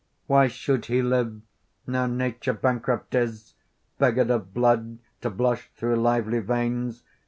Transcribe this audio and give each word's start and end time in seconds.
Why 0.25 0.47
should 0.47 0.87
he 0.87 1.03
live, 1.03 1.41
now 1.85 2.07
Nature 2.07 2.53
bankrupt 2.53 3.13
is, 3.13 3.53
Beggar'd 3.99 4.31
of 4.31 4.51
blood 4.51 4.97
to 5.21 5.29
blush 5.29 5.69
through 5.75 5.97
lively 5.97 6.39
veins? 6.39 7.03